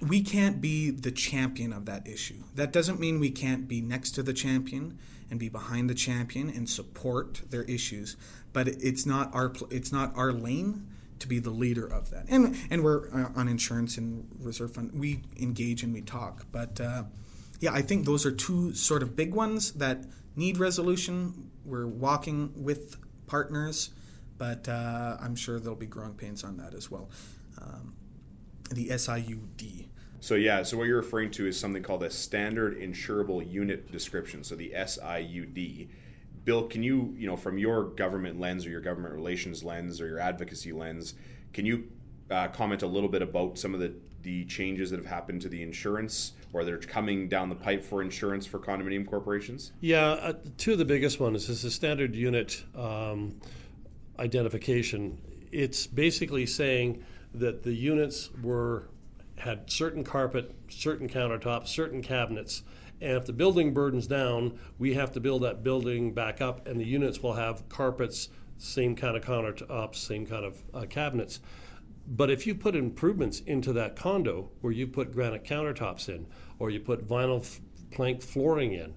[0.00, 2.42] We can't be the champion of that issue.
[2.54, 4.98] That doesn't mean we can't be next to the champion
[5.30, 8.16] and be behind the champion and support their issues,
[8.54, 10.88] but it's not our it's not our lane
[11.18, 12.24] to be the leader of that.
[12.30, 14.92] And and we're uh, on insurance and reserve fund.
[14.94, 17.02] We engage and we talk, but uh,
[17.60, 21.50] yeah, I think those are two sort of big ones that need resolution.
[21.66, 23.90] We're walking with partners
[24.38, 27.10] but uh, I'm sure there'll be growing pains on that as well.
[27.60, 27.94] Um,
[28.70, 29.86] the SIUD.
[30.20, 34.42] So yeah, so what you're referring to is something called a standard insurable unit description.
[34.42, 35.88] So the SIUD.
[36.44, 40.06] Bill, can you, you know, from your government lens or your government relations lens or
[40.06, 41.14] your advocacy lens,
[41.52, 41.88] can you
[42.30, 45.48] uh, comment a little bit about some of the, the changes that have happened to
[45.48, 49.72] the insurance or that are coming down the pipe for insurance for condominium corporations?
[49.80, 52.62] Yeah, uh, two of the biggest ones is the standard unit.
[52.74, 53.40] Um,
[54.18, 55.18] identification,
[55.50, 57.04] it's basically saying
[57.34, 58.88] that the units were
[59.36, 62.62] had certain carpet, certain countertops, certain cabinets,
[63.00, 66.80] and if the building burdens down, we have to build that building back up, and
[66.80, 68.28] the units will have carpets,
[68.58, 71.40] same kind of countertops, same kind of uh, cabinets.
[72.06, 76.26] But if you put improvements into that condo where you put granite countertops in,
[76.58, 78.94] or you put vinyl f- plank flooring in,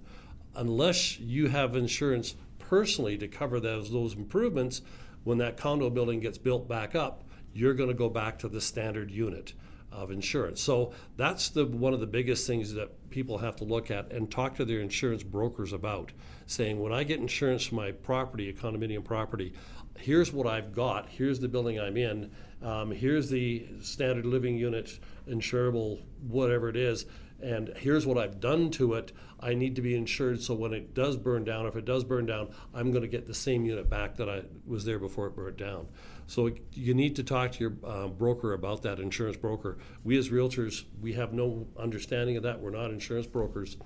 [0.55, 4.81] unless you have insurance personally to cover those, those improvements,
[5.23, 7.23] when that condo building gets built back up,
[7.53, 9.53] you're going to go back to the standard unit
[9.97, 10.61] of insurance.
[10.61, 14.29] So that's the one of the biggest things that people have to look at and
[14.29, 16.11] talk to their insurance brokers about,
[16.45, 19.53] saying when I get insurance for my property, a condominium property,
[19.97, 22.31] here's what I've got, here's the building I'm in,
[22.61, 27.05] um, here's the standard living unit, insurable, whatever it is,
[27.41, 29.11] and here's what I've done to it.
[29.39, 32.25] I need to be insured so when it does burn down, if it does burn
[32.25, 35.35] down, I'm going to get the same unit back that I was there before it
[35.35, 35.87] burnt down.
[36.27, 39.77] So you need to talk to your uh, broker about that, insurance broker.
[40.03, 42.59] We as realtors, we have no understanding of that.
[42.59, 43.77] We're not insurance brokers.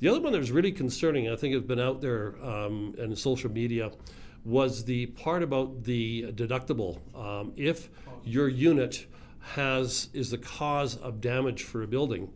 [0.00, 3.16] The other one that was really concerning, I think has been out there um, in
[3.16, 3.92] social media,
[4.44, 6.98] was the part about the deductible.
[7.18, 7.88] Um, if
[8.22, 9.06] your unit
[9.54, 12.30] has is the cause of damage for a building,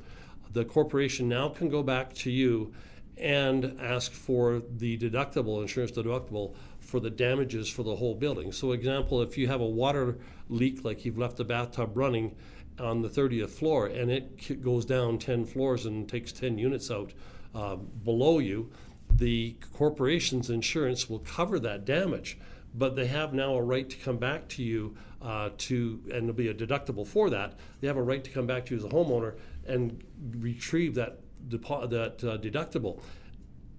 [0.53, 2.73] the corporation now can go back to you
[3.19, 6.55] and ask for the deductible, insurance deductible,
[6.91, 8.51] for the damages for the whole building.
[8.51, 10.19] So, example, if you have a water
[10.49, 12.35] leak, like you've left the bathtub running
[12.81, 17.13] on the 30th floor and it goes down 10 floors and takes 10 units out
[17.55, 18.73] uh, below you,
[19.09, 22.39] the corporation's insurance will cover that damage.
[22.75, 26.33] But they have now a right to come back to you uh, to, and there'll
[26.33, 27.59] be a deductible for that.
[27.81, 29.35] They have a right to come back to you as a homeowner
[29.67, 30.03] and
[30.39, 31.63] retrieve that that
[32.23, 33.01] uh, deductible.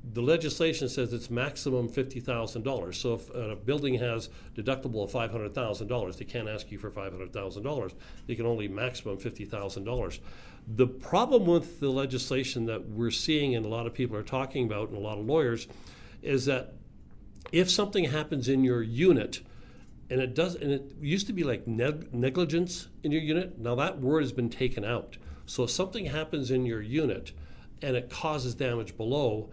[0.04, 2.98] The legislation says it's maximum fifty thousand dollars.
[2.98, 6.72] So if uh, a building has deductible of five hundred thousand dollars, they can't ask
[6.72, 7.94] you for five hundred thousand dollars.
[8.26, 10.20] They can only maximum fifty thousand dollars.
[10.68, 14.66] The problem with the legislation that we're seeing and a lot of people are talking
[14.66, 15.68] about, and a lot of lawyers,
[16.22, 16.74] is that
[17.52, 19.42] if something happens in your unit,
[20.10, 23.60] and it does, and it used to be like neg- negligence in your unit.
[23.60, 25.18] Now that word has been taken out.
[25.46, 27.32] So if something happens in your unit
[27.82, 29.50] and it causes damage below,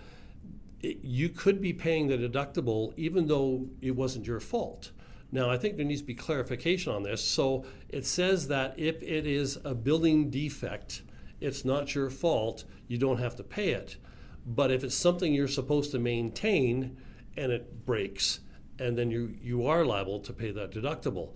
[0.81, 4.93] it, you could be paying the deductible even though it wasn't your fault.
[5.31, 7.23] Now, I think there needs to be clarification on this.
[7.23, 11.03] So it says that if it is a building defect,
[11.41, 13.97] it's not your fault, you don't have to pay it.
[14.47, 16.97] But if it's something you're supposed to maintain
[17.37, 18.41] and it breaks,
[18.79, 21.35] and then you, you are liable to pay that deductible.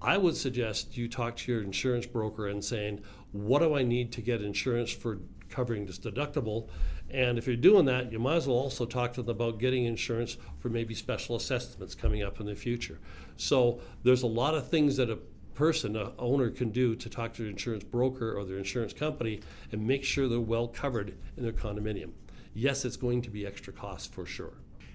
[0.00, 3.00] I would suggest you talk to your insurance broker and saying,
[3.32, 6.68] what do I need to get insurance for covering this deductible?
[7.12, 9.84] And if you're doing that, you might as well also talk to them about getting
[9.84, 12.98] insurance for maybe special assessments coming up in the future.
[13.36, 15.18] So there's a lot of things that a
[15.54, 19.40] person, a owner, can do to talk to their insurance broker or their insurance company
[19.70, 22.12] and make sure they're well covered in their condominium.
[22.54, 24.54] Yes, it's going to be extra cost for sure.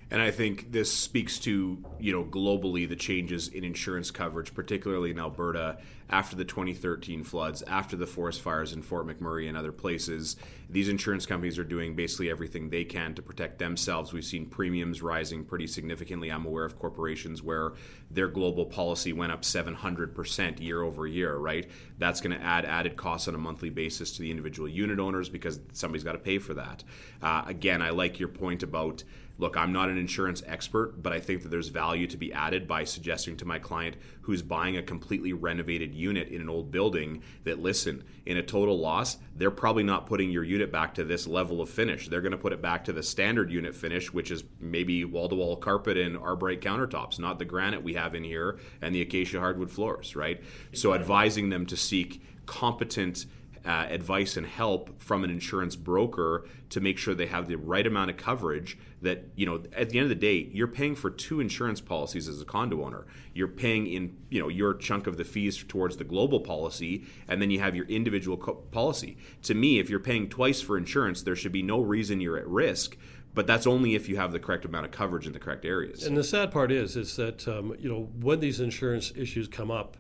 [0.10, 5.12] And I think this speaks to, you know, globally the changes in insurance coverage, particularly
[5.12, 5.80] in Alberta
[6.10, 10.38] after the 2013 floods, after the forest fires in Fort McMurray and other places.
[10.70, 14.14] These insurance companies are doing basically everything they can to protect themselves.
[14.14, 16.32] We've seen premiums rising pretty significantly.
[16.32, 17.74] I'm aware of corporations where
[18.10, 21.70] their global policy went up 700% year over year, right?
[21.98, 25.28] That's going to add added costs on a monthly basis to the individual unit owners
[25.28, 26.86] because somebody's got to pay for that.
[27.22, 29.04] Uh, again, I like your point about
[29.38, 32.68] look, I'm not an insurance expert, but I think that there's value to be added
[32.68, 37.22] by suggesting to my client who's buying a completely renovated unit in an old building
[37.44, 41.28] that, listen, in a total loss, they're probably not putting your unit back to this
[41.28, 42.10] level of finish.
[42.10, 45.30] They're going to put it back to the standard unit finish, which is maybe wall
[45.30, 49.02] to wall carpet and Arborite countertops, not the granite we have in here and the
[49.02, 50.42] acacia hardwood floors, right?
[50.74, 53.26] So advising them to seek competent
[53.68, 57.86] uh, advice and help from an insurance broker to make sure they have the right
[57.86, 61.10] amount of coverage that you know at the end of the day you're paying for
[61.10, 65.18] two insurance policies as a condo owner you're paying in you know your chunk of
[65.18, 69.54] the fees towards the global policy and then you have your individual co- policy to
[69.54, 72.98] me if you're paying twice for insurance there should be no reason you're at risk
[73.34, 76.08] but that's only if you have the correct amount of coverage in the correct areas.
[76.08, 79.70] And the sad part is, is that um, you know when these insurance issues come
[79.70, 79.96] up,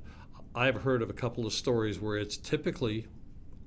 [0.55, 3.05] I've heard of a couple of stories where it's typically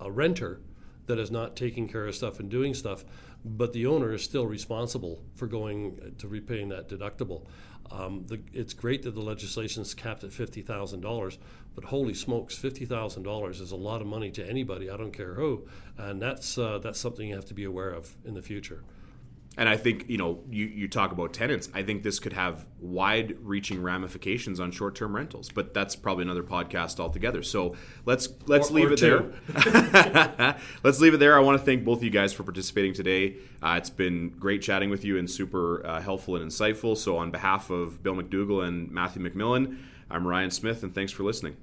[0.00, 0.60] a renter
[1.06, 3.04] that is not taking care of stuff and doing stuff,
[3.44, 7.46] but the owner is still responsible for going to repaying that deductible.
[7.90, 11.38] Um, the, it's great that the legislation is capped at fifty thousand dollars,
[11.74, 14.88] but holy smokes, fifty thousand dollars is a lot of money to anybody.
[14.88, 15.66] I don't care who,
[15.98, 18.84] and that's uh, that's something you have to be aware of in the future.
[19.58, 21.68] And I think you know you, you talk about tenants.
[21.74, 27.00] I think this could have wide-reaching ramifications on short-term rentals, but that's probably another podcast
[27.00, 27.42] altogether.
[27.42, 27.74] So
[28.06, 29.32] let's let's Or- leave or it two.
[29.48, 30.56] there.
[30.84, 31.36] let's leave it there.
[31.36, 33.36] I want to thank both of you guys for participating today.
[33.60, 36.96] Uh, it's been great chatting with you and super uh, helpful and insightful.
[36.96, 39.78] So on behalf of Bill MacDougall and Matthew McMillan,
[40.08, 41.56] I'm Ryan Smith, and thanks for listening.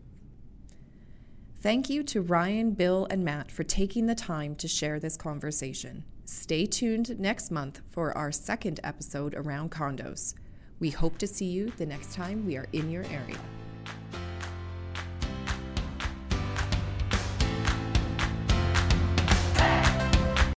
[1.61, 6.03] Thank you to Ryan, Bill, and Matt for taking the time to share this conversation.
[6.29, 10.33] Stay tuned next month for our second episode around condos.
[10.77, 13.39] We hope to see you the next time we are in your area.